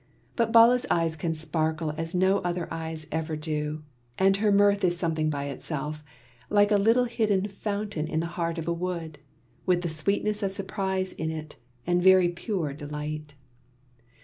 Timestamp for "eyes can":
0.89-1.35